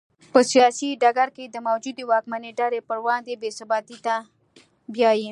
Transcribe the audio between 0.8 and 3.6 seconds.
ډګر کې د موجودې واکمنې ډلې پر وړاندې بې